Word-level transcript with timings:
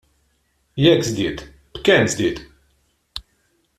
Jekk 0.83 1.03
żdied, 1.09 1.39
b'kemm 1.73 2.07
żdied? 2.15 2.39